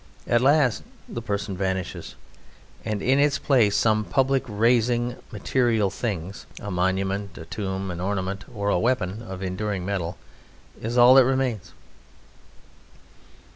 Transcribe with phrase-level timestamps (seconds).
[0.25, 2.15] At last the person vanishes,
[2.83, 8.45] and in its place some public raising material things a monument, a tomb, an ornament,
[8.51, 10.17] or weapon of enduring metal
[10.81, 11.73] is all that remains.